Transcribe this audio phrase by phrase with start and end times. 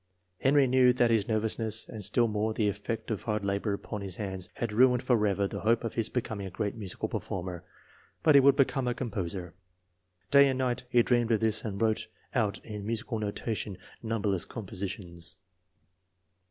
[0.39, 4.15] Henry knew that his nervousness, and still more the effect of hard labor upon his
[4.15, 7.63] hands, had ruined forever the hope of his becoming a great musical performer;
[8.23, 9.53] but he would become a composer.
[10.31, 15.37] Day and night he dreamed of this and wrote out in musical notation numberless compositions.